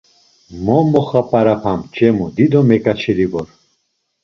“Mo 0.63 0.77
moxap̌arapam 0.91 1.79
Ç̌emu! 1.95 2.27
Dido 2.35 2.61
meǩaçeri 2.69 3.27
vor!” 3.31 3.49